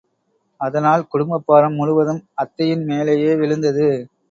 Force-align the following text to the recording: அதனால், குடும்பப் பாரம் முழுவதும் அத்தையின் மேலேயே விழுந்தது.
அதனால், 0.61 1.07
குடும்பப் 1.07 1.45
பாரம் 1.45 1.73
முழுவதும் 1.73 2.21
அத்தையின் 2.33 2.83
மேலேயே 2.83 3.35
விழுந்தது. 3.35 3.87